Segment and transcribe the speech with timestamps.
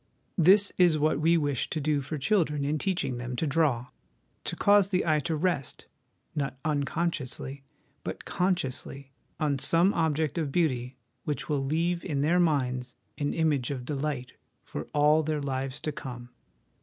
[0.39, 3.85] This is what we wish to do for children in teaching them to draw
[4.45, 5.85] to cause the eye to rest,
[6.33, 7.61] not uncon sciously,
[8.03, 13.69] but consciously, on some object of beauty which will leave in their minds an image
[13.69, 14.33] of delight
[14.63, 16.29] for all their lives to come.